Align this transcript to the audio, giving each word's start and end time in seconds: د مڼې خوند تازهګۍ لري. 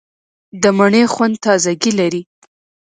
د 0.61 0.63
مڼې 0.77 1.03
خوند 1.13 1.35
تازهګۍ 1.45 1.91
لري. 1.99 2.21